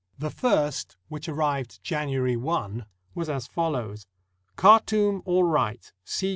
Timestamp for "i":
2.35-2.81